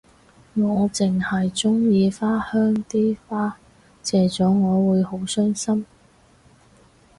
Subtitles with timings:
[0.55, 3.59] 我淨係鍾意花香啲花
[4.03, 5.85] 謝咗我會好傷心